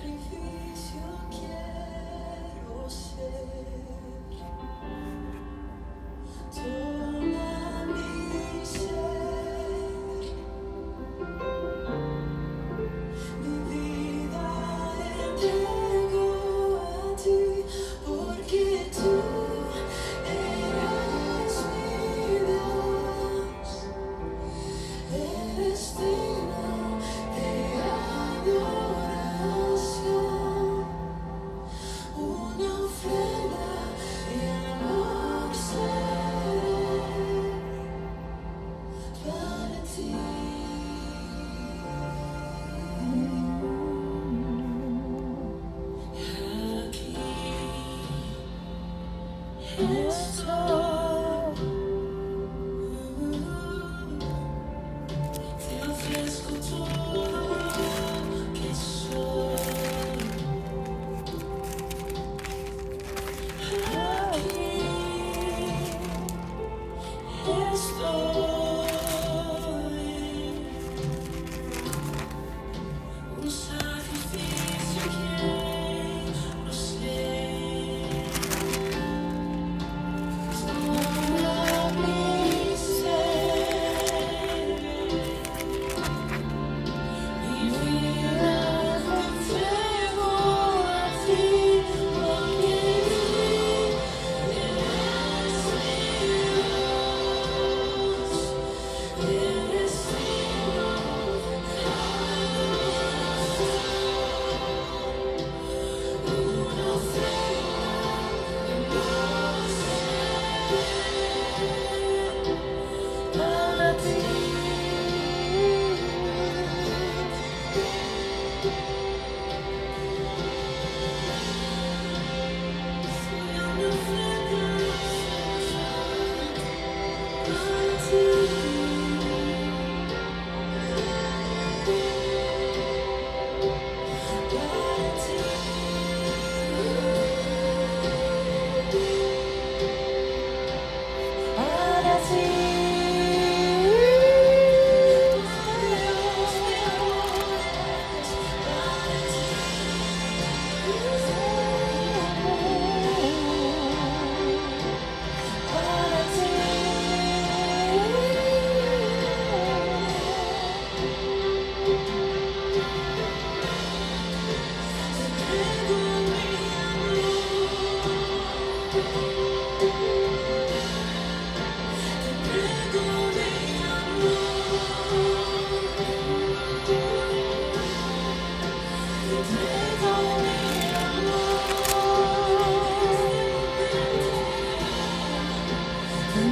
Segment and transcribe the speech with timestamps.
[0.00, 0.51] thank you.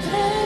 [0.02, 0.39] Para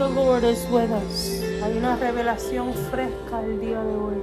[0.00, 0.64] the Lord is.
[1.62, 4.22] Hay una revelación fresca el día de hoy.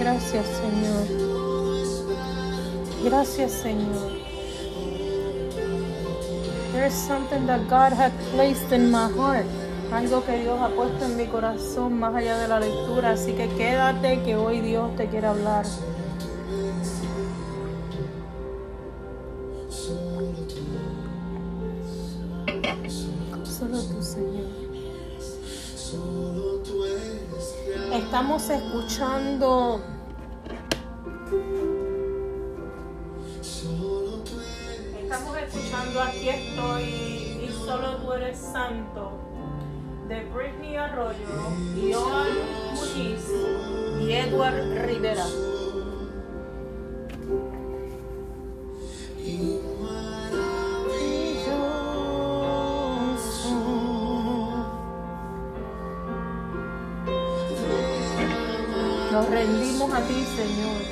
[0.00, 1.06] Gracias, Señor.
[3.04, 4.10] Gracias, Señor.
[6.72, 9.46] There's something that God had placed in my heart.
[9.92, 13.12] Algo que Dios ha puesto en mi corazón más allá de la lectura.
[13.12, 15.64] Así que quédate que hoy Dios te quiere hablar.
[28.42, 29.80] Estamos escuchando
[35.00, 39.12] Estamos escuchando Aquí estoy y solo tú eres santo
[40.08, 41.18] de Britney Arroyo,
[41.76, 42.28] Joan
[42.74, 43.30] Muñiz
[44.00, 45.24] y Edward Rivera.
[59.42, 60.82] Rendimos a ti, Señor.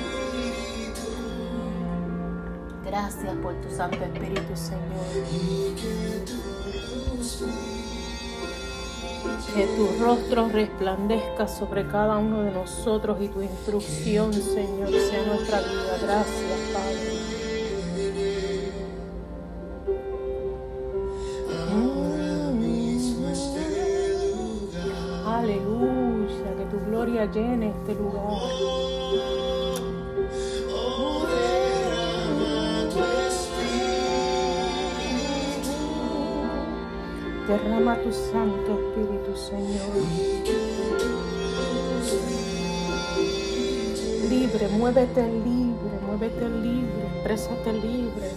[2.85, 5.05] Gracias por tu Santo Espíritu, Señor.
[9.55, 15.59] Que tu rostro resplandezca sobre cada uno de nosotros y tu instrucción, Señor, sea nuestra
[15.59, 15.97] vida.
[16.01, 17.40] Gracias, Padre.
[27.33, 28.23] Llene este lugar.
[37.47, 39.91] Derrama tu Santo Espíritu, Señor.
[44.29, 48.31] Libre, muévete libre, muévete libre, exprésate libre.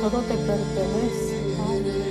[0.00, 2.07] Todo te pertenece, Padre.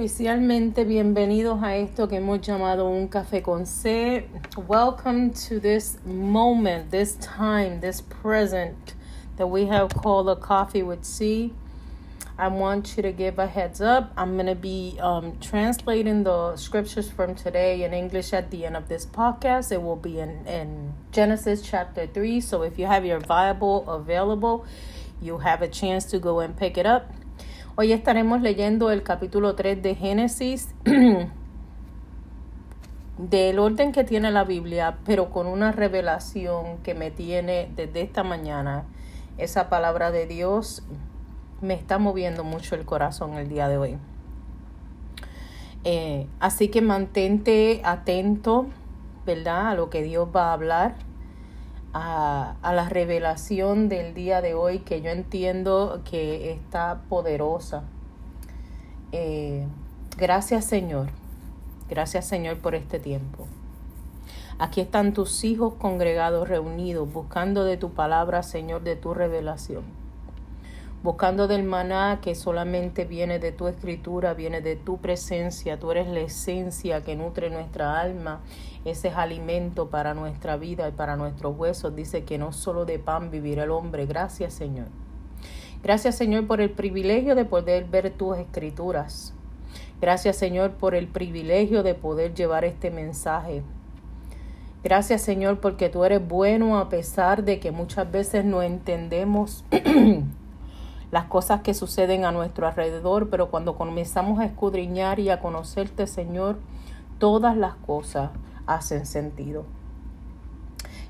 [0.00, 4.26] Oficialmente bienvenidos a esto que hemos llamado un café con C.
[4.66, 8.94] Welcome to this moment, this time, this present
[9.36, 11.52] that we have called a coffee with C.
[12.38, 14.10] I want you to give a heads up.
[14.16, 18.78] I'm going to be um, translating the scriptures from today in English at the end
[18.78, 19.70] of this podcast.
[19.70, 22.40] It will be in, in Genesis chapter 3.
[22.40, 24.64] So if you have your Bible available,
[25.20, 27.12] you'll have a chance to go and pick it up.
[27.76, 30.74] Hoy estaremos leyendo el capítulo 3 de Génesis
[33.18, 38.24] del orden que tiene la Biblia, pero con una revelación que me tiene desde esta
[38.24, 38.84] mañana.
[39.38, 40.82] Esa palabra de Dios
[41.60, 43.98] me está moviendo mucho el corazón el día de hoy.
[45.84, 48.66] Eh, así que mantente atento,
[49.24, 49.68] ¿verdad?
[49.68, 50.96] A lo que Dios va a hablar,
[51.92, 57.84] a, a la revelación del día de hoy que yo entiendo que está poderosa.
[59.12, 59.66] Eh,
[60.16, 61.08] gracias Señor,
[61.88, 63.46] gracias Señor por este tiempo.
[64.58, 69.99] Aquí están tus hijos congregados, reunidos, buscando de tu palabra, Señor, de tu revelación
[71.02, 76.08] buscando del maná que solamente viene de tu escritura, viene de tu presencia, tú eres
[76.08, 78.40] la esencia que nutre nuestra alma,
[78.84, 81.94] ese es alimento para nuestra vida y para nuestros huesos.
[81.94, 84.06] Dice que no solo de pan vivirá el hombre.
[84.06, 84.86] Gracias Señor.
[85.82, 89.34] Gracias Señor por el privilegio de poder ver tus escrituras.
[90.00, 93.62] Gracias Señor por el privilegio de poder llevar este mensaje.
[94.82, 99.62] Gracias Señor porque tú eres bueno a pesar de que muchas veces no entendemos
[101.10, 106.06] las cosas que suceden a nuestro alrededor, pero cuando comenzamos a escudriñar y a conocerte
[106.06, 106.58] Señor,
[107.18, 108.30] todas las cosas
[108.66, 109.64] hacen sentido.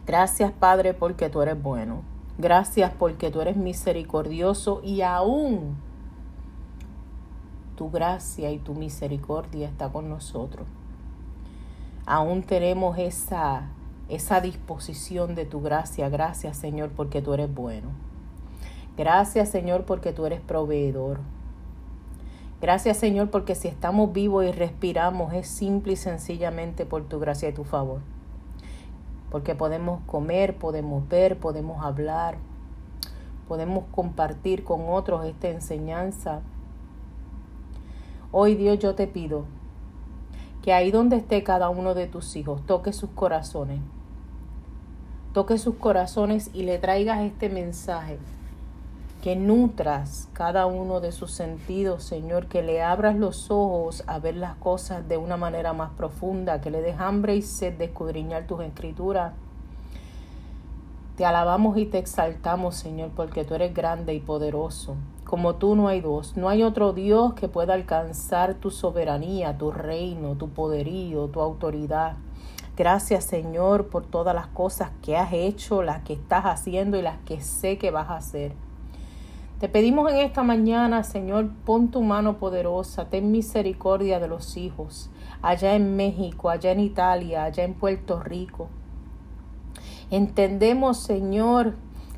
[0.06, 2.02] Gracias Padre porque tú eres bueno.
[2.38, 5.76] Gracias porque tú eres misericordioso y aún
[7.76, 10.66] tu gracia y tu misericordia está con nosotros.
[12.06, 13.68] Aún tenemos esa,
[14.08, 16.08] esa disposición de tu gracia.
[16.08, 17.90] Gracias Señor porque tú eres bueno.
[18.96, 21.20] Gracias Señor porque tú eres proveedor.
[22.60, 27.48] Gracias Señor porque si estamos vivos y respiramos es simple y sencillamente por tu gracia
[27.48, 28.00] y tu favor
[29.30, 32.36] porque podemos comer, podemos ver, podemos hablar,
[33.48, 36.40] podemos compartir con otros esta enseñanza.
[38.32, 39.44] Hoy Dios yo te pido
[40.62, 43.80] que ahí donde esté cada uno de tus hijos, toque sus corazones,
[45.32, 48.18] toque sus corazones y le traigas este mensaje
[49.20, 54.36] que nutras cada uno de sus sentidos, Señor, que le abras los ojos a ver
[54.36, 58.46] las cosas de una manera más profunda, que le des hambre y sed de escudriñar
[58.46, 59.34] tus escrituras.
[61.16, 64.96] Te alabamos y te exaltamos, Señor, porque tú eres grande y poderoso.
[65.24, 69.70] Como tú no hay dos, no hay otro Dios que pueda alcanzar tu soberanía, tu
[69.70, 72.16] reino, tu poderío, tu autoridad.
[72.76, 77.18] Gracias Señor por todas las cosas que has hecho, las que estás haciendo y las
[77.26, 78.52] que sé que vas a hacer.
[79.60, 85.10] Te pedimos en esta mañana, Señor, pon tu mano poderosa, ten misericordia de los hijos,
[85.42, 88.70] allá en México, allá en Italia, allá en Puerto Rico.
[90.10, 91.74] Entendemos, Señor,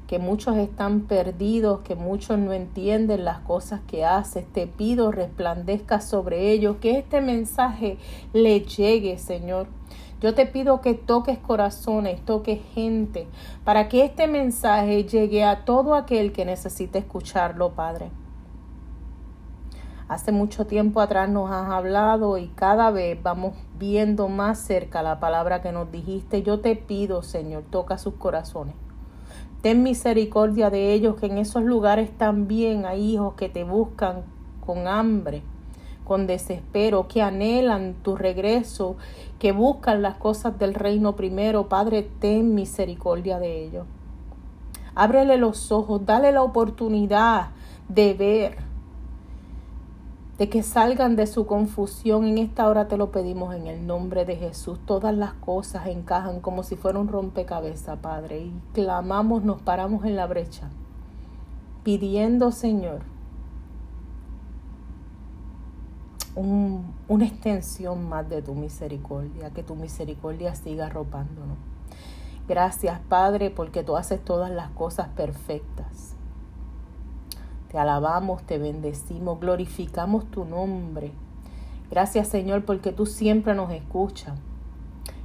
[0.07, 4.47] que muchos están perdidos, que muchos no entienden las cosas que haces.
[4.53, 7.99] Te pido resplandezca sobre ellos, que este mensaje
[8.33, 9.67] le llegue, Señor.
[10.23, 13.27] Yo te pido que toques corazones, toques gente,
[13.65, 18.11] para que este mensaje llegue a todo aquel que necesite escucharlo, Padre.
[20.07, 25.19] Hace mucho tiempo atrás nos has hablado y cada vez vamos viendo más cerca la
[25.19, 26.45] palabra que nos dijiste.
[26.45, 28.77] Yo te pido, Señor, toca sus corazones.
[29.61, 34.23] Ten misericordia de ellos, que en esos lugares también hay hijos que te buscan
[34.65, 35.43] con hambre,
[36.05, 38.97] con desespero, que anhelan tu regreso,
[39.43, 41.69] que buscan las cosas del reino primero.
[41.69, 43.87] Padre, ten misericordia de ellos.
[44.95, 47.49] Ábrele los ojos, dale la oportunidad
[47.89, 48.59] de ver,
[50.39, 52.25] de que salgan de su confusión.
[52.29, 54.79] En esta hora te lo pedimos en el nombre de Jesús.
[54.87, 58.43] Todas las cosas encajan como si fuera un rompecabezas, Padre.
[58.43, 60.71] Y clamamos, nos paramos en la brecha,
[61.83, 63.01] pidiendo, Señor,
[66.35, 71.59] un, una extensión más de tu misericordia, que tu misericordia siga arropándonos.
[72.49, 76.15] Gracias, Padre, porque tú haces todas las cosas perfectas.
[77.71, 81.13] Te alabamos, te bendecimos, glorificamos tu nombre.
[81.91, 84.39] Gracias, Señor, porque tú siempre nos escuchas.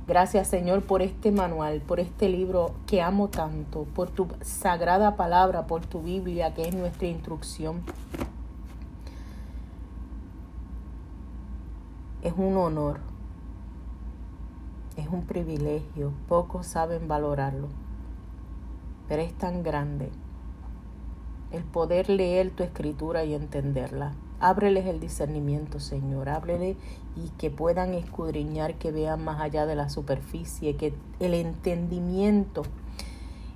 [0.08, 5.68] Gracias, Señor, por este manual, por este libro que amo tanto, por tu sagrada palabra,
[5.68, 7.82] por tu Biblia, que es nuestra instrucción.
[12.28, 13.00] Es un honor,
[14.98, 17.70] es un privilegio, pocos saben valorarlo,
[19.08, 20.10] pero es tan grande
[21.52, 24.14] el poder leer tu escritura y entenderla.
[24.42, 26.76] Ábreles el discernimiento, Señor, ábreles
[27.16, 32.64] y que puedan escudriñar, que vean más allá de la superficie, que el entendimiento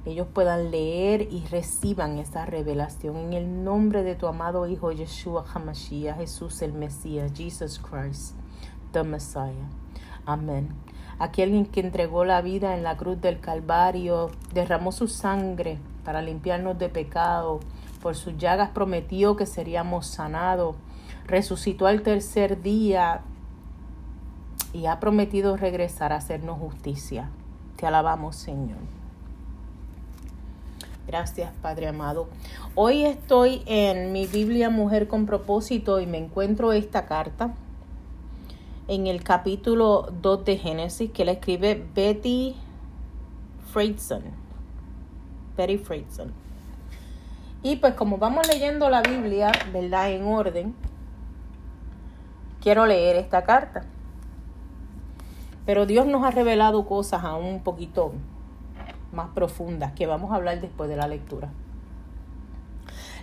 [0.06, 3.18] ellos puedan leer y reciban esa revelación.
[3.18, 8.40] En el nombre de tu amado Hijo Yeshua HaMashiach, Jesús el Mesías, Jesus Christ
[8.91, 9.69] the Messiah.
[10.25, 10.69] Amén.
[11.19, 16.79] Aquel que entregó la vida en la cruz del Calvario, derramó su sangre para limpiarnos
[16.79, 17.60] de pecado,
[18.01, 20.75] por sus llagas prometió que seríamos sanados,
[21.27, 23.21] resucitó al tercer día
[24.74, 27.29] y ha prometido regresar a hacernos justicia.
[27.75, 28.79] Te alabamos, Señor.
[31.05, 32.29] Gracias, Padre amado.
[32.74, 37.53] Hoy estoy en mi Biblia Mujer con propósito y me encuentro esta carta
[38.91, 42.57] en el capítulo 2 de Génesis que la escribe Betty
[43.71, 44.21] Freidson.
[45.55, 46.33] Betty Freidson.
[47.63, 50.12] Y pues como vamos leyendo la Biblia, ¿verdad?
[50.12, 50.75] En orden,
[52.60, 53.86] quiero leer esta carta.
[55.65, 58.12] Pero Dios nos ha revelado cosas aún un poquito
[59.13, 61.48] más profundas que vamos a hablar después de la lectura.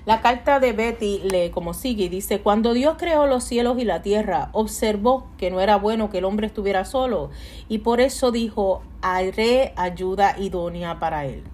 [0.08, 4.00] La carta de Betty lee como sigue dice, cuando Dios creó los cielos y la
[4.00, 7.28] tierra, observó que no era bueno que el hombre estuviera solo
[7.68, 11.44] y por eso dijo, haré ayuda idónea para él.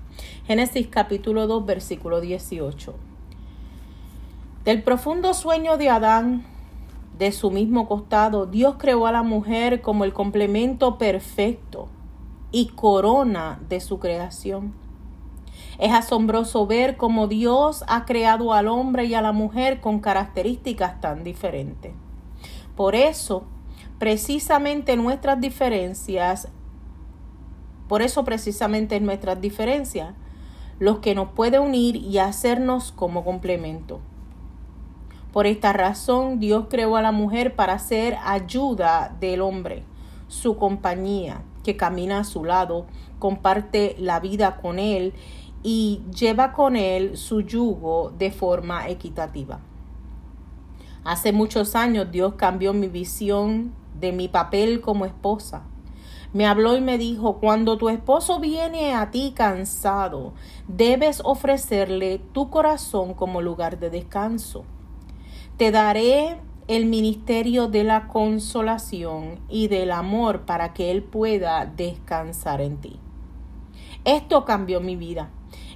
[0.46, 2.94] Génesis capítulo 2 versículo 18.
[4.64, 6.46] Del profundo sueño de Adán,
[7.18, 11.88] de su mismo costado, Dios creó a la mujer como el complemento perfecto
[12.52, 14.83] y corona de su creación.
[15.78, 21.00] Es asombroso ver cómo Dios ha creado al hombre y a la mujer con características
[21.00, 21.92] tan diferentes.
[22.76, 23.44] Por eso,
[23.98, 26.48] precisamente nuestras diferencias,
[27.88, 30.14] por eso precisamente nuestras diferencias,
[30.78, 34.00] los que nos puede unir y hacernos como complemento.
[35.32, 39.82] Por esta razón, Dios creó a la mujer para ser ayuda del hombre,
[40.28, 42.86] su compañía, que camina a su lado,
[43.18, 45.14] comparte la vida con él
[45.64, 49.60] y lleva con él su yugo de forma equitativa.
[51.04, 55.64] Hace muchos años Dios cambió mi visión de mi papel como esposa.
[56.34, 60.34] Me habló y me dijo, cuando tu esposo viene a ti cansado,
[60.68, 64.64] debes ofrecerle tu corazón como lugar de descanso.
[65.56, 72.60] Te daré el ministerio de la consolación y del amor para que él pueda descansar
[72.60, 72.98] en ti.
[74.04, 75.30] Esto cambió mi vida.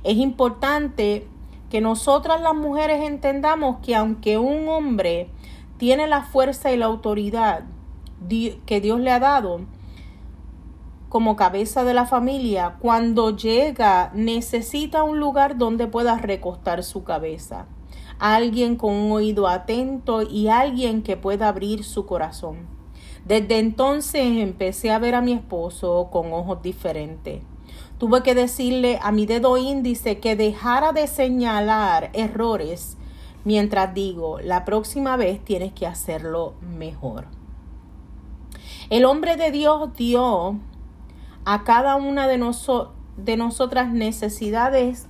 [0.04, 1.26] Es importante
[1.70, 5.30] que nosotras las mujeres entendamos que aunque un hombre
[5.76, 7.64] tiene la fuerza y la autoridad
[8.28, 9.60] que Dios le ha dado
[11.08, 17.66] como cabeza de la familia, cuando llega necesita un lugar donde pueda recostar su cabeza,
[18.18, 22.66] alguien con un oído atento y alguien que pueda abrir su corazón.
[23.24, 27.42] Desde entonces empecé a ver a mi esposo con ojos diferentes.
[27.98, 32.96] Tuve que decirle a mi dedo índice que dejara de señalar errores
[33.44, 37.26] mientras digo, la próxima vez tienes que hacerlo mejor.
[38.90, 40.58] El hombre de Dios dio
[41.44, 42.38] a cada una de,
[43.16, 45.06] de nosotras necesidades,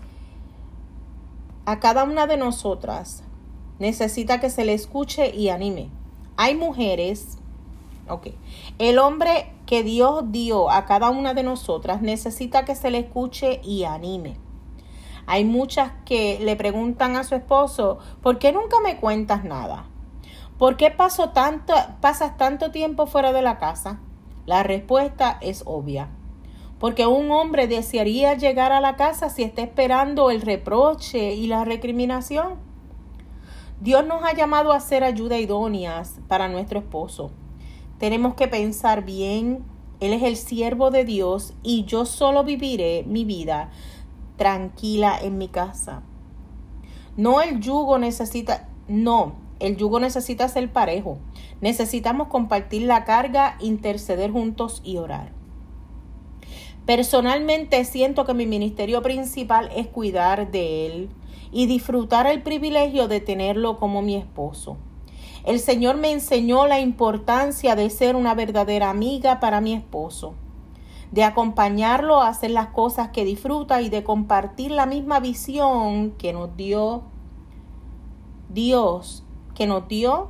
[1.65, 3.25] a cada una de nosotras
[3.79, 5.91] necesita que se le escuche y anime.
[6.37, 7.39] Hay mujeres
[8.11, 8.29] Ok.
[8.79, 13.61] El hombre que Dios dio a cada una de nosotras necesita que se le escuche
[13.63, 14.37] y anime.
[15.27, 19.85] Hay muchas que le preguntan a su esposo, ¿por qué nunca me cuentas nada?
[20.57, 24.01] ¿Por qué paso tanto, pasas tanto tiempo fuera de la casa?
[24.47, 26.09] La respuesta es obvia.
[26.79, 31.65] Porque un hombre desearía llegar a la casa si está esperando el reproche y la
[31.65, 32.55] recriminación.
[33.81, 37.31] Dios nos ha llamado a ser ayuda idóneas para nuestro esposo.
[37.99, 39.65] Tenemos que pensar bien,
[40.01, 43.71] Él es el siervo de Dios y yo solo viviré mi vida
[44.37, 46.03] tranquila en mi casa.
[47.17, 51.19] No el yugo necesita, no, el yugo necesita ser parejo.
[51.61, 55.33] Necesitamos compartir la carga, interceder juntos y orar.
[56.87, 61.11] Personalmente siento que mi ministerio principal es cuidar de él
[61.51, 64.79] y disfrutar el privilegio de tenerlo como mi esposo.
[65.49, 70.35] El Señor me enseñó la importancia de ser una verdadera amiga para mi esposo,
[71.11, 76.35] de acompañarlo a hacer las cosas que disfruta y de compartir la misma visión que
[76.35, 77.05] nos dio
[78.51, 80.29] Dios, que nos dio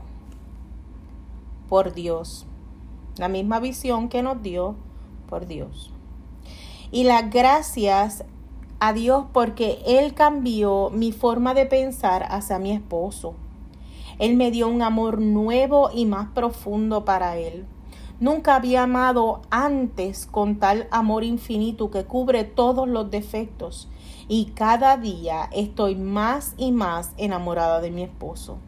[1.68, 2.46] por Dios.
[3.16, 4.76] La misma visión que nos dio
[5.28, 5.92] por Dios.
[6.92, 8.24] Y las gracias
[8.78, 13.34] a Dios porque Él cambió mi forma de pensar hacia mi esposo.
[14.18, 17.66] Él me dio un amor nuevo y más profundo para Él.
[18.20, 23.88] Nunca había amado antes con tal amor infinito que cubre todos los defectos
[24.26, 28.58] y cada día estoy más y más enamorada de mi esposo.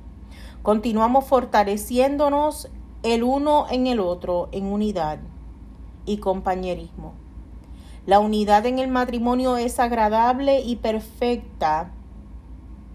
[0.63, 2.69] Continuamos fortaleciéndonos
[3.03, 5.19] el uno en el otro en unidad
[6.07, 7.15] y compañerismo.
[8.07, 11.93] La unidad en el matrimonio es agradable y perfecta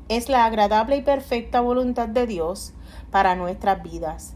[0.09, 2.73] es la agradable y perfecta voluntad de Dios
[3.11, 4.35] para nuestras vidas.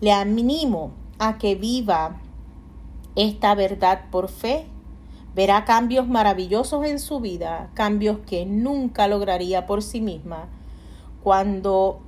[0.00, 2.16] Le animo a que viva
[3.16, 4.66] esta verdad por fe.
[5.34, 10.48] Verá cambios maravillosos en su vida, cambios que nunca lograría por sí misma.
[11.22, 12.00] Cuando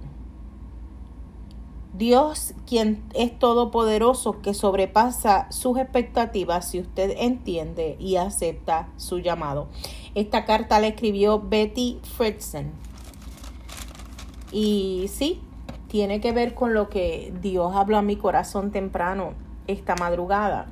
[1.94, 9.68] Dios, quien es todopoderoso, que sobrepasa sus expectativas, si usted entiende y acepta su llamado.
[10.14, 12.81] Esta carta la escribió Betty Fritzen.
[14.52, 15.40] Y sí,
[15.88, 19.32] tiene que ver con lo que Dios habló a mi corazón temprano
[19.66, 20.66] esta madrugada.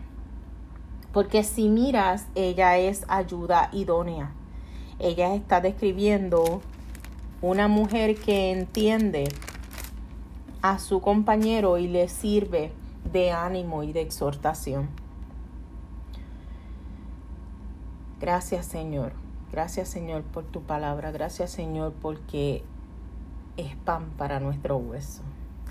[1.12, 4.32] Porque si miras, ella es ayuda idónea.
[4.98, 6.60] Ella está describiendo
[7.42, 9.24] una mujer que entiende
[10.62, 12.72] a su compañero y le sirve
[13.10, 14.90] de ánimo y de exhortación.
[18.20, 19.12] Gracias Señor,
[19.50, 22.62] gracias Señor por tu palabra, gracias Señor porque
[23.60, 25.22] es pan para nuestro hueso,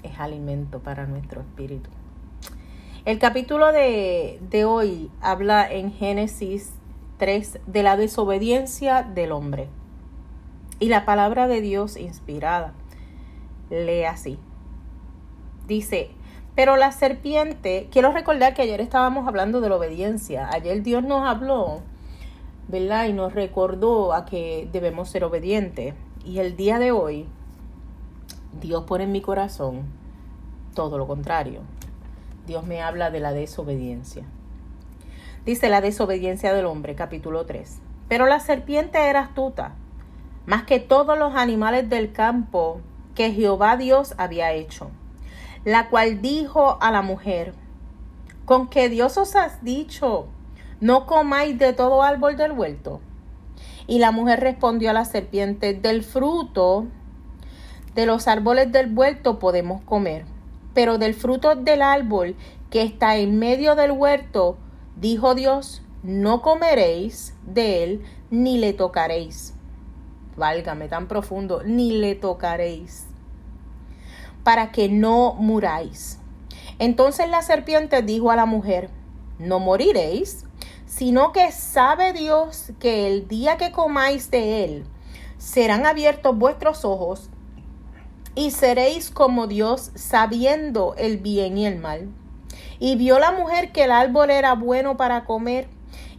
[0.04, 1.90] es alimento para nuestro espíritu.
[3.06, 6.74] El capítulo de, de hoy habla en Génesis
[7.18, 9.68] 3 de la desobediencia del hombre.
[10.80, 12.74] Y la palabra de Dios inspirada
[13.70, 14.38] lee así.
[15.68, 16.12] Dice,
[16.56, 20.50] pero la serpiente, quiero recordar que ayer estábamos hablando de la obediencia.
[20.52, 21.82] Ayer Dios nos habló,
[22.68, 23.06] ¿verdad?
[23.08, 25.96] Y nos recordó a que debemos ser obedientes.
[26.26, 27.28] Y el día de hoy,
[28.62, 29.84] Dios pone en mi corazón
[30.74, 31.62] todo lo contrario.
[32.48, 34.24] Dios me habla de la desobediencia.
[35.46, 37.80] Dice la desobediencia del hombre, capítulo 3.
[38.08, 39.76] Pero la serpiente era astuta,
[40.46, 42.82] más que todos los animales del campo
[43.16, 44.90] que Jehová Dios había hecho
[45.66, 47.54] la cual dijo a la mujer,
[48.46, 50.28] con que Dios os has dicho,
[50.80, 53.02] no comáis de todo árbol del huerto.
[53.86, 56.88] Y la mujer respondió a la serpiente, del fruto
[58.00, 60.24] de los árboles del huerto podemos comer,
[60.74, 62.38] pero del fruto del árbol
[62.70, 64.58] que está en medio del huerto,
[64.96, 69.54] dijo Dios, no comeréis de él, ni le tocaréis.
[70.38, 73.06] Válgame tan profundo, ni le tocaréis
[74.46, 76.20] para que no muráis.
[76.80, 78.90] Entonces la serpiente dijo a la mujer,
[79.40, 80.46] no moriréis,
[80.86, 84.86] sino que sabe Dios que el día que comáis de él,
[85.38, 87.30] serán abiertos vuestros ojos
[88.40, 92.08] y seréis como Dios sabiendo el bien y el mal.
[92.80, 95.68] Y vio la mujer que el árbol era bueno para comer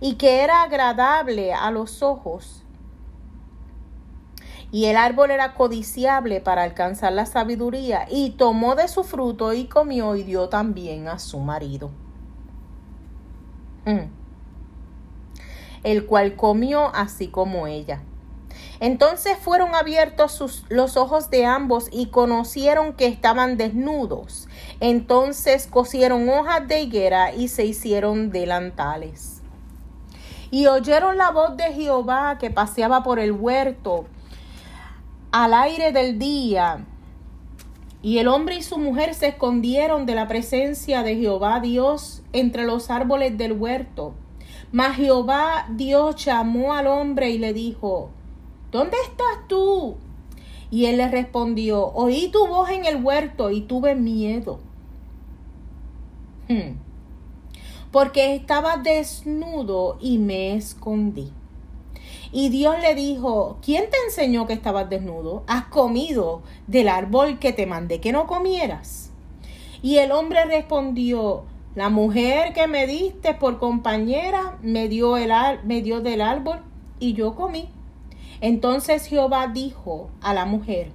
[0.02, 2.62] y que era agradable a los ojos
[4.70, 9.64] y el árbol era codiciable para alcanzar la sabiduría, y tomó de su fruto y
[9.64, 11.90] comió y dio también a su marido.
[13.84, 14.12] Mm.
[15.82, 18.02] El cual comió así como ella.
[18.80, 24.48] Entonces fueron abiertos sus, los ojos de ambos y conocieron que estaban desnudos.
[24.80, 29.42] Entonces cosieron hojas de higuera y se hicieron delantales.
[30.50, 34.06] Y oyeron la voz de Jehová que paseaba por el huerto
[35.30, 36.84] al aire del día.
[38.02, 42.64] Y el hombre y su mujer se escondieron de la presencia de Jehová Dios entre
[42.64, 44.14] los árboles del huerto.
[44.72, 48.10] Mas Jehová Dios llamó al hombre y le dijo,
[48.70, 49.96] ¿Dónde estás tú?
[50.70, 54.60] Y él le respondió, oí tu voz en el huerto y tuve miedo.
[56.48, 56.76] Hmm.
[57.90, 61.32] Porque estaba desnudo y me escondí.
[62.32, 65.42] Y Dios le dijo, ¿quién te enseñó que estabas desnudo?
[65.48, 69.10] ¿Has comido del árbol que te mandé que no comieras?
[69.82, 71.42] Y el hombre respondió,
[71.74, 75.32] la mujer que me diste por compañera me dio, el,
[75.64, 76.60] me dio del árbol
[77.00, 77.68] y yo comí.
[78.40, 80.92] Entonces Jehová dijo a la mujer,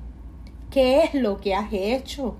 [0.71, 2.35] ¿qué es lo que has hecho?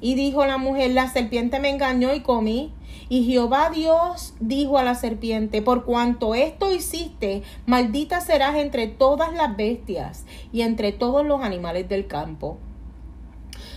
[0.00, 2.72] Y dijo la mujer, la serpiente me engañó y comí.
[3.08, 9.32] Y Jehová Dios dijo a la serpiente, por cuanto esto hiciste, maldita serás entre todas
[9.32, 12.58] las bestias y entre todos los animales del campo.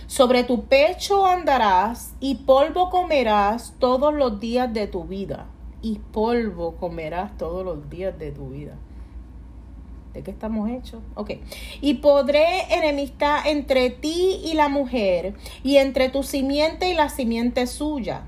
[0.06, 5.46] Sobre tu pecho andarás y polvo comerás todos los días de tu vida.
[5.80, 8.76] Y polvo comerás todos los días de tu vida.
[10.12, 11.00] ¿De qué estamos hechos?
[11.14, 11.32] Ok.
[11.80, 17.66] Y podré enemistad entre ti y la mujer, y entre tu simiente y la simiente
[17.66, 18.24] suya.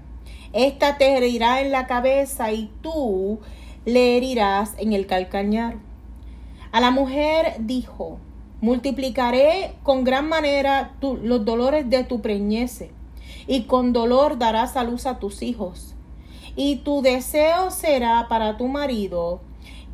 [0.55, 3.41] Esta te herirá en la cabeza y tú
[3.85, 5.77] le herirás en el calcañar.
[6.73, 8.19] A la mujer dijo,
[8.61, 12.91] multiplicaré con gran manera los dolores de tu preñece,
[13.47, 15.95] y con dolor darás a luz a tus hijos.
[16.57, 19.41] Y tu deseo será para tu marido,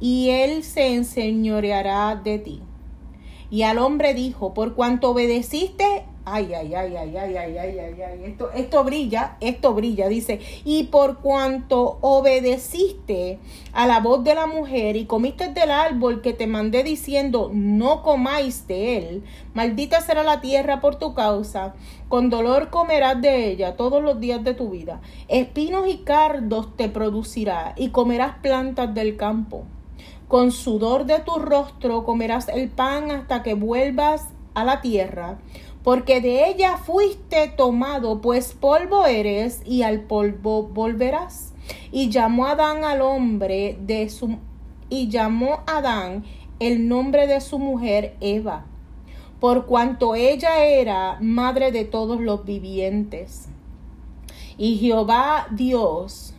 [0.01, 2.63] y él se enseñoreará de ti.
[3.51, 8.03] Y al hombre dijo, por cuanto obedeciste, ay, ay, ay, ay, ay, ay, ay, ay,
[8.03, 13.41] ay, esto, esto brilla, esto brilla, dice, y por cuanto obedeciste
[13.73, 18.03] a la voz de la mujer y comiste del árbol que te mandé diciendo, no
[18.03, 21.75] comáis de él, maldita será la tierra por tu causa,
[22.09, 26.89] con dolor comerás de ella todos los días de tu vida, espinos y cardos te
[26.89, 29.65] producirá, y comerás plantas del campo.
[30.31, 35.41] Con sudor de tu rostro comerás el pan hasta que vuelvas a la tierra,
[35.83, 41.53] porque de ella fuiste tomado, pues polvo eres y al polvo volverás.
[41.91, 44.39] Y llamó Adán al hombre de su
[44.89, 46.23] y llamó Adán
[46.61, 48.67] el nombre de su mujer Eva,
[49.41, 53.49] por cuanto ella era madre de todos los vivientes.
[54.57, 56.30] Y Jehová Dios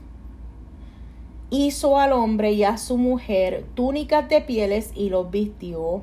[1.51, 6.01] hizo al hombre y a su mujer túnicas de pieles y los vistió.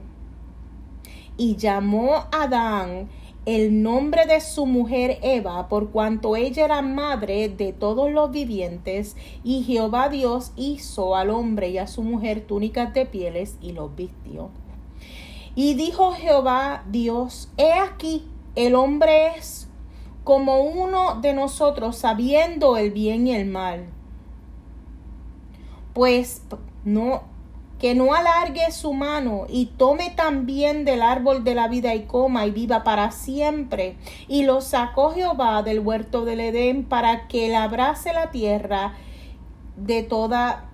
[1.37, 3.08] Y llamó Adán
[3.46, 9.16] el nombre de su mujer Eva, por cuanto ella era madre de todos los vivientes,
[9.42, 13.96] y Jehová Dios hizo al hombre y a su mujer túnicas de pieles y los
[13.96, 14.50] vistió.
[15.54, 19.70] Y dijo Jehová Dios, he aquí, el hombre es
[20.24, 23.87] como uno de nosotros, sabiendo el bien y el mal.
[25.98, 26.42] Pues
[26.84, 27.24] no
[27.80, 32.46] que no alargue su mano y tome también del árbol de la vida y coma
[32.46, 33.96] y viva para siempre.
[34.28, 38.94] Y lo sacó Jehová del huerto del Edén para que labrase la tierra
[39.76, 40.66] de toda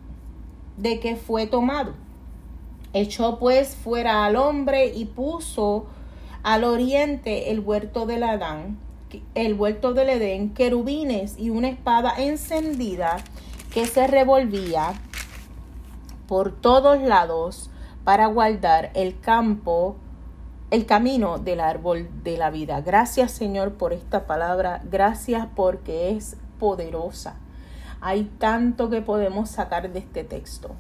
[0.76, 1.94] de que fue tomado.
[2.92, 5.86] Echó pues fuera al hombre y puso
[6.42, 8.78] al oriente el huerto del Adán,
[9.34, 13.16] el huerto del Edén, querubines y una espada encendida
[13.72, 14.92] que se revolvía
[16.26, 17.70] por todos lados
[18.04, 19.96] para guardar el campo,
[20.70, 22.80] el camino del árbol de la vida.
[22.80, 27.36] Gracias Señor por esta palabra, gracias porque es poderosa.
[28.00, 30.70] Hay tanto que podemos sacar de este texto.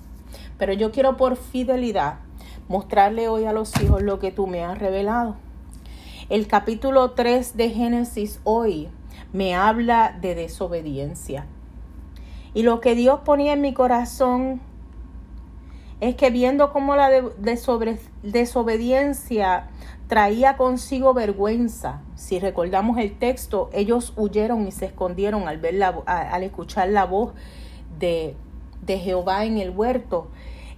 [0.58, 2.16] Pero yo quiero por fidelidad
[2.68, 5.36] mostrarle hoy a los hijos lo que tú me has revelado.
[6.28, 8.88] El capítulo 3 de Génesis hoy
[9.32, 11.46] me habla de desobediencia.
[12.54, 14.60] Y lo que Dios ponía en mi corazón
[16.00, 17.10] es que viendo cómo la
[18.22, 19.68] desobediencia
[20.08, 26.42] traía consigo vergüenza, si recordamos el texto, ellos huyeron y se escondieron al, ver al
[26.42, 27.32] escuchar la voz
[27.98, 28.36] de,
[28.82, 30.28] de Jehová en el huerto.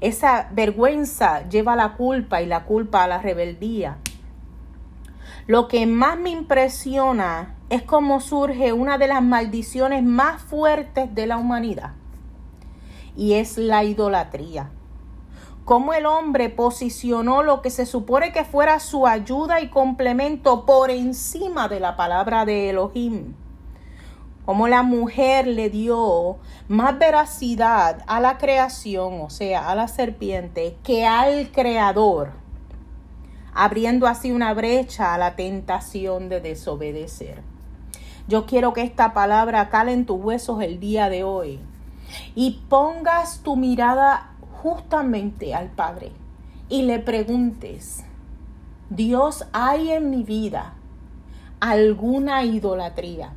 [0.01, 3.97] Esa vergüenza lleva a la culpa y la culpa a la rebeldía.
[5.47, 11.27] Lo que más me impresiona es cómo surge una de las maldiciones más fuertes de
[11.27, 11.93] la humanidad
[13.17, 14.71] y es la idolatría
[15.67, 20.93] cómo el hombre posicionó lo que se supone que fuera su ayuda y complemento por
[20.93, 23.35] encima de la palabra de Elohim.
[24.45, 26.37] Cómo la mujer le dio
[26.69, 32.31] más veracidad a la creación, o sea, a la serpiente, que al creador,
[33.53, 37.43] abriendo así una brecha a la tentación de desobedecer.
[38.29, 41.59] Yo quiero que esta palabra cale en tus huesos el día de hoy
[42.37, 44.36] y pongas tu mirada
[44.67, 46.11] justamente al Padre
[46.69, 48.05] y le preguntes,
[48.91, 50.75] Dios, ¿hay en mi vida
[51.61, 53.33] alguna idolatría?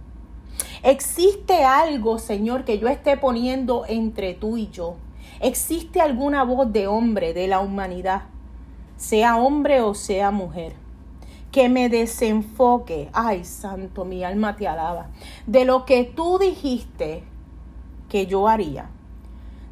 [0.81, 4.95] ¿Existe algo, Señor, que yo esté poniendo entre tú y yo?
[5.39, 8.23] ¿Existe alguna voz de hombre de la humanidad,
[8.97, 10.73] sea hombre o sea mujer,
[11.51, 13.11] que me desenfoque?
[13.13, 15.11] Ay, santo, mi alma te alaba.
[15.45, 17.23] De lo que tú dijiste
[18.09, 18.89] que yo haría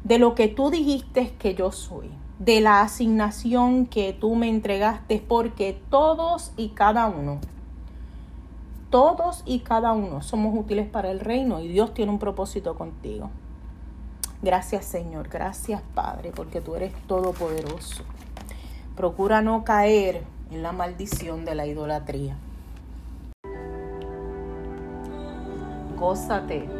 [0.04, 5.22] de lo que tú dijiste que yo soy, de la asignación que tú me entregaste,
[5.26, 7.38] porque todos y cada uno,
[8.90, 13.30] todos y cada uno somos útiles para el reino y Dios tiene un propósito contigo.
[14.40, 18.04] Gracias Señor, gracias Padre, porque tú eres todopoderoso.
[18.96, 22.36] Procura no caer en la maldición de la idolatría.
[25.98, 26.77] Gózate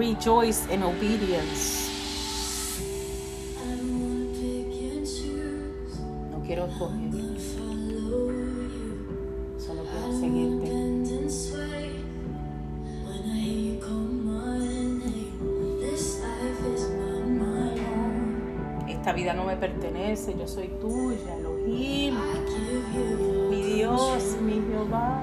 [0.00, 1.90] Rejoice in obedience.
[6.30, 7.10] No quiero escoger.
[9.58, 10.68] Solo quiero seguirte.
[18.88, 22.14] Esta vida no me pertenece, yo soy tuya, Elohim,
[23.50, 25.22] mi Dios, mi Jehová.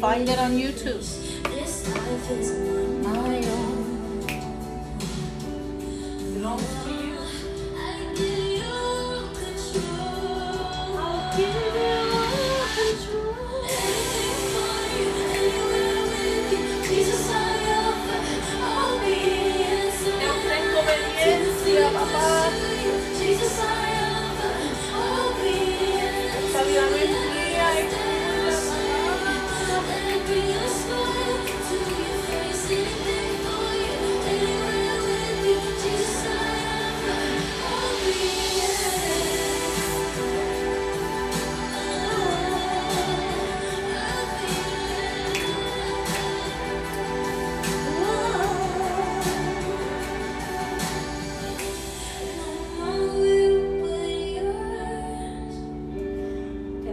[0.00, 1.19] Find it on YouTube.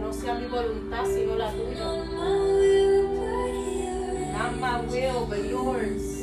[0.08, 1.84] No sea mi voluntad, sino la tuya.
[4.32, 6.17] Not my will, but yours.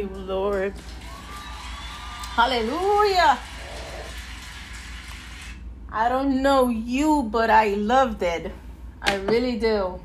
[0.00, 0.72] You, Lord.
[2.34, 3.38] Hallelujah.
[5.92, 8.52] I don't know you, but I loved it.
[9.02, 10.00] I really do.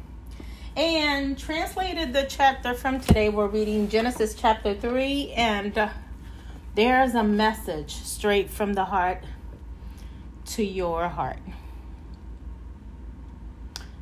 [0.75, 5.89] And translated the chapter from today, we're reading Genesis chapter 3, and
[6.73, 9.23] there's a message straight from the heart
[10.47, 11.39] to your heart.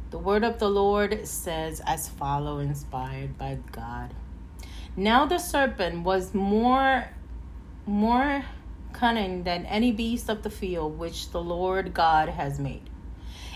[0.10, 4.14] The word of the Lord says as follow inspired by God.
[4.96, 7.10] Now the serpent was more
[7.86, 8.46] more
[8.94, 12.90] cunning than any beast of the field which the Lord God has made.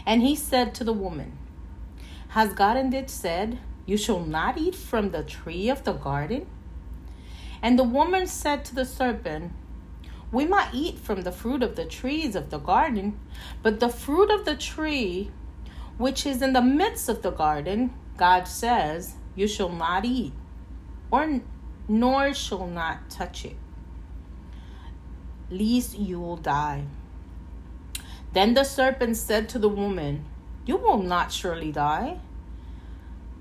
[0.05, 1.37] And he said to the woman,
[2.29, 6.47] Has God indeed said, You shall not eat from the tree of the garden?
[7.61, 9.51] And the woman said to the serpent,
[10.31, 13.19] We might eat from the fruit of the trees of the garden,
[13.61, 15.31] but the fruit of the tree
[15.97, 20.33] which is in the midst of the garden, God says, You shall not eat,
[21.11, 21.41] or
[21.87, 23.55] nor shall not touch it,
[25.49, 26.85] lest you will die.
[28.33, 30.25] Then the serpent said to the woman,
[30.65, 32.19] You will not surely die.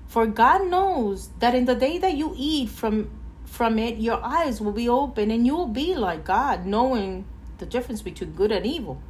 [0.07, 3.11] For God knows that in the day that you eat from
[3.45, 7.25] from it, your eyes will be open and you will be like God, knowing
[7.59, 9.01] the difference between good and evil.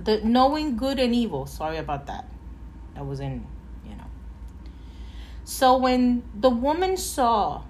[0.00, 1.46] The knowing good and evil.
[1.46, 2.28] Sorry about that.
[2.94, 3.46] That was in.
[5.44, 7.62] So when the woman saw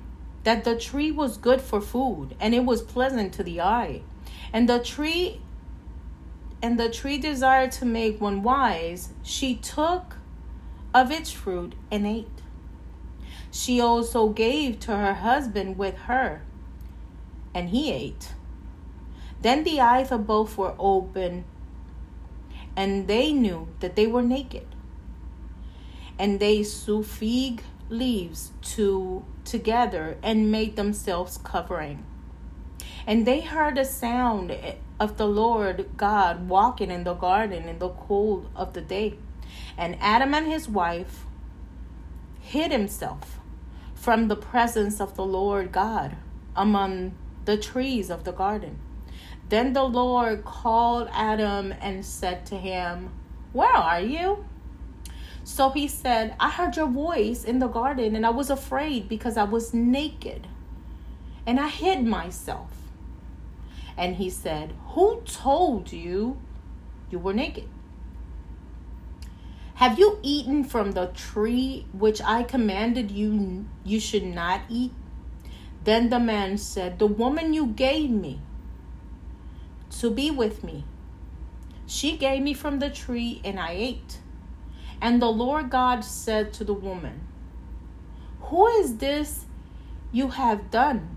[0.45, 4.03] that the tree was good for food and it was pleasant to the eye,
[4.53, 5.41] and the tree
[6.63, 10.17] and the tree desired to make one wise, she took
[10.95, 12.29] of its fruit and ate.
[13.51, 16.43] She also gave to her husband with her,
[17.55, 18.33] and he ate.
[19.43, 21.45] Then the eyes of both were open,
[22.75, 24.67] and they knew that they were naked.
[26.19, 27.63] And they sewed fig
[27.99, 32.05] leaves to together and made themselves covering.
[33.07, 34.57] And they heard a sound
[34.99, 39.19] of the Lord God walking in the garden in the cool of the day.
[39.77, 41.25] And Adam and his wife
[42.41, 43.41] hid himself
[43.95, 46.17] from the presence of the Lord God
[46.57, 47.15] among
[47.45, 48.79] the trees of the garden.
[49.49, 53.11] Then the Lord called Adam and said to him,
[53.53, 54.45] Where are you?
[55.45, 59.37] So he said, I heard your voice in the garden and I was afraid because
[59.37, 60.47] I was naked
[61.47, 62.71] and I hid myself.
[63.97, 66.39] And he said, Who told you
[67.11, 67.69] you were naked?
[69.75, 74.93] Have you eaten from the tree which I commanded you you should not eat?
[75.85, 78.41] Then the man said, The woman you gave me
[80.01, 80.85] to be with me,
[81.87, 84.19] She gave me from the tree, and I ate.
[85.01, 87.27] And the Lord God said to the woman,
[88.43, 89.47] Who is this
[90.13, 91.17] you have done?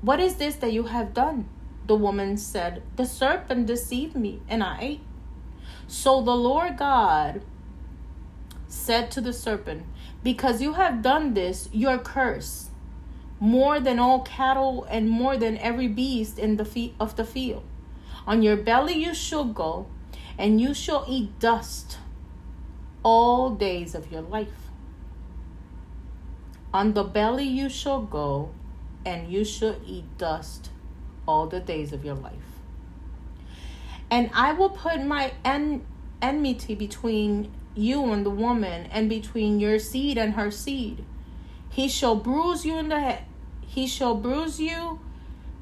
[0.00, 1.48] What is this that you have done?
[1.86, 5.00] The woman said, The serpent deceived me, and I ate.
[5.86, 7.42] So the Lord God
[8.68, 9.84] said to the serpent,
[10.22, 12.70] Because you have done this, you are cursed
[13.40, 17.62] more than all cattle and more than every beast in the fe- of the field.
[18.26, 19.86] On your belly you shall go,
[20.38, 21.98] and you shall eat dust
[23.04, 24.48] all days of your life.
[26.72, 28.50] On the belly you shall go,
[29.06, 30.70] and you shall eat dust
[31.28, 32.58] all the days of your life.
[34.10, 35.86] And I will put my en-
[36.20, 41.04] enmity between you and the woman, and between your seed and her seed.
[41.68, 43.24] He shall bruise you in the head.
[43.66, 45.00] He shall bruise you,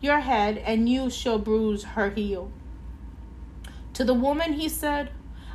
[0.00, 2.50] your head, and you shall bruise her heel.
[3.94, 5.10] To the woman he said,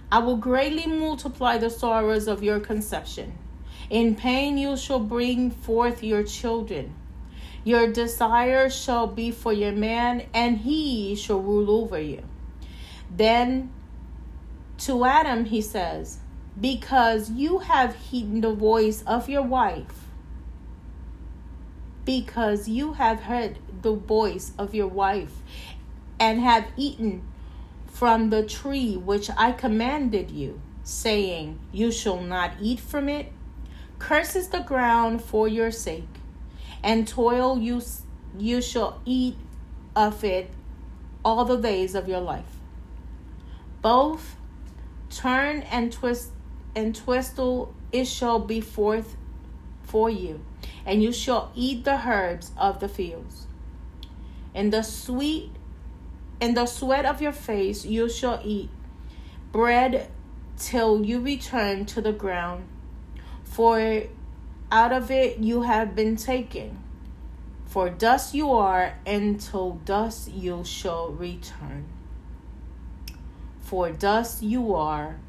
[0.10, 3.38] I will greatly multiply the sorrows of your conception.
[3.90, 6.94] In pain you shall bring forth your children.
[7.66, 12.24] Your desire shall be for your man, and he shall rule over you.
[13.14, 13.74] Then
[14.80, 16.20] to Adam he says,
[16.60, 20.06] Because you have heeded the voice of your wife,
[22.06, 25.34] because you have heard the voice of your wife,
[26.18, 27.24] and have eaten
[27.98, 33.34] from the tree which I commanded you, saying, You shall not eat from it.
[33.98, 36.08] Curses the ground for your sake,
[36.84, 37.82] and toil you
[38.38, 39.36] you shall eat
[39.96, 40.52] of it
[41.26, 42.60] all the days of your life.
[43.82, 44.36] Both
[45.10, 46.30] turn and twist
[46.76, 49.18] and twistle it shall be forth
[49.82, 50.42] for you,
[50.86, 53.48] and you shall eat the herbs of the fields.
[54.54, 55.57] In the sweet
[56.40, 58.70] in the sweat of your face you shall eat
[59.52, 60.12] bread
[60.58, 62.68] till you return to the ground,
[63.44, 64.04] for
[64.72, 66.84] out of it you have been taken.
[67.66, 71.86] For dust you are, and to dust you shall return.
[73.60, 75.20] For dust you are,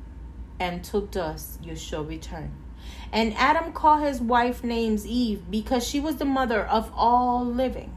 [0.60, 2.52] and to dust you shall return.
[3.12, 7.92] And Adam called his wife names Eve because she was the mother of all living.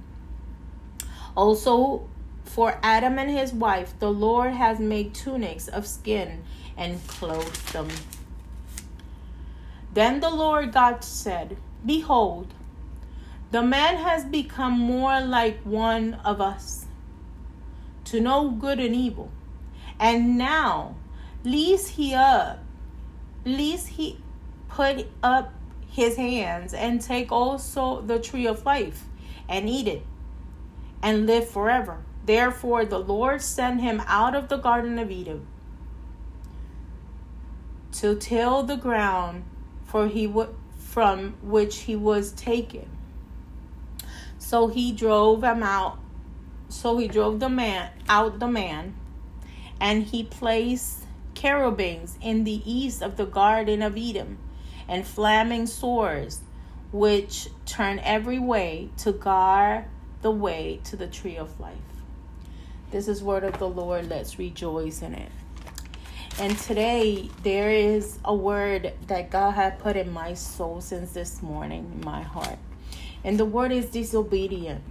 [1.35, 2.09] Also,
[2.43, 6.43] for Adam and his wife, the Lord has made tunics of skin
[6.77, 7.87] and clothed them.
[9.93, 12.53] Then the Lord God said, Behold,
[13.51, 16.85] the man has become more like one of us,
[18.05, 19.31] to know good and evil.
[19.99, 20.95] And now,
[21.43, 22.59] lest he up,
[23.45, 24.19] lest he
[24.69, 25.53] put up
[25.89, 29.03] his hands and take also the tree of life
[29.49, 30.05] and eat it
[31.03, 32.03] and live forever.
[32.25, 35.47] Therefore, the Lord sent him out of the Garden of Eden
[37.93, 39.43] to till the ground
[39.91, 42.89] for he would from which he was taken.
[44.39, 45.99] So he drove him out.
[46.69, 48.95] So he drove the man out the man,
[49.79, 54.37] and he placed cherubims in the east of the Garden of Eden,
[54.87, 56.41] and flaming swords,
[56.91, 59.85] which turn every way to guard
[60.21, 61.90] the way to the tree of life.
[62.91, 64.09] This is word of the Lord.
[64.09, 65.31] Let's rejoice in it.
[66.37, 71.41] And today there is a word that God had put in my soul since this
[71.41, 72.57] morning, in my heart.
[73.23, 74.83] And the word is disobedient.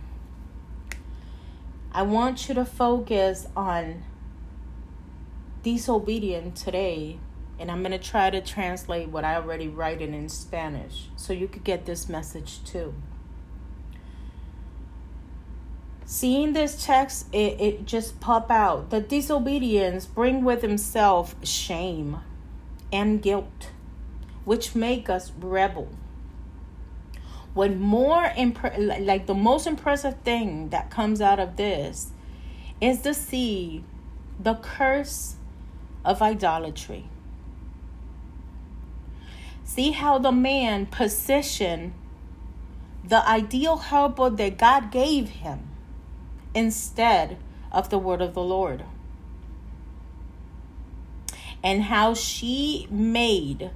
[1.92, 4.03] I want you to focus on
[5.62, 7.18] disobedient today.
[7.59, 11.48] And I'm going to try to translate what I already write in Spanish so you
[11.48, 12.94] could get this message too.
[16.12, 18.90] Seeing this text, it, it just pop out.
[18.90, 22.16] The disobedience bring with himself shame
[22.92, 23.68] and guilt,
[24.44, 25.88] which make us rebel.
[27.54, 32.11] What more impre- like the most impressive thing that comes out of this
[32.80, 33.84] is to see
[34.40, 35.36] the curse
[36.04, 37.04] of idolatry.
[39.62, 41.92] See how the man positioned
[43.04, 45.69] the ideal helper that God gave him
[46.55, 47.36] instead
[47.72, 48.84] of the word of the Lord.
[51.62, 53.70] And how she made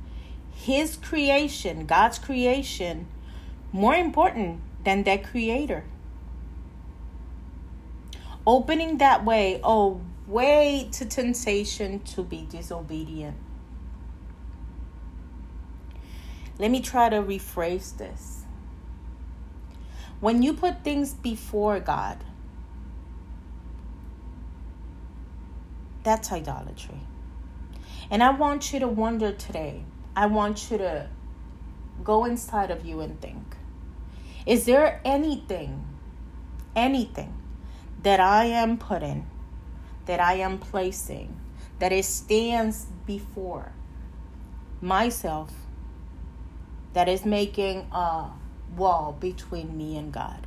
[0.54, 3.06] his creation, God's creation,
[3.72, 5.84] more important than that creator.
[8.46, 13.36] Opening that way, oh, way to temptation to be disobedient.
[16.58, 18.42] Let me try to rephrase this.
[20.20, 22.22] When you put things before God,
[26.04, 27.00] That's idolatry.
[28.10, 29.82] And I want you to wonder today.
[30.14, 31.08] I want you to
[32.04, 33.56] go inside of you and think
[34.46, 35.84] Is there anything,
[36.76, 37.34] anything
[38.02, 39.26] that I am putting,
[40.04, 41.40] that I am placing,
[41.78, 43.72] that it stands before
[44.82, 45.52] myself,
[46.92, 48.30] that is making a
[48.76, 50.46] wall between me and God?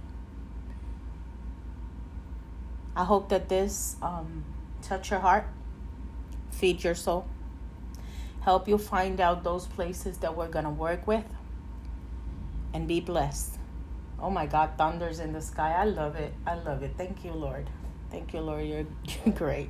[2.95, 4.43] I hope that this um,
[4.87, 5.45] touch your heart,
[6.49, 7.27] feed your soul,
[8.41, 11.25] help you find out those places that we're going to work with,
[12.73, 13.57] and be blessed.
[14.19, 15.73] Oh my God, thunders in the sky.
[15.73, 16.33] I love it.
[16.45, 16.91] I love it.
[16.97, 17.69] Thank you, Lord.
[18.09, 18.65] Thank you, Lord.
[18.65, 19.69] You're, great.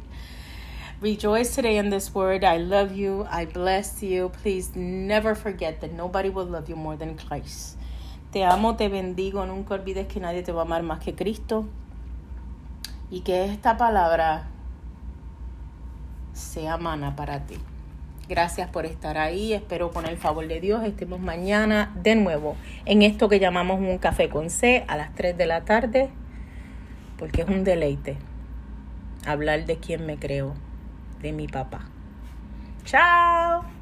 [1.02, 2.44] Rejoice today in this word.
[2.44, 3.28] I love you.
[3.30, 4.30] I bless you.
[4.30, 7.78] Please never forget that nobody will love you more than Christ.
[8.32, 9.46] Te amo, te bendigo.
[9.46, 11.66] Nunca olvides que nadie te va a amar más que Cristo.
[13.12, 14.48] Y que esta palabra
[16.38, 17.58] sea mana para ti.
[18.30, 19.54] Gracias por estar ahí.
[19.54, 23.98] Espero con el favor de Dios estemos mañana de nuevo en esto que llamamos un
[23.98, 26.10] café con C a las 3 de la tarde,
[27.18, 28.18] porque es un deleite
[29.26, 30.54] hablar de quién me creo,
[31.22, 31.90] de mi papá.
[32.86, 33.77] Chao.